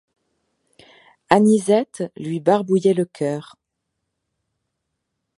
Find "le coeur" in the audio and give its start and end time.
2.95-3.55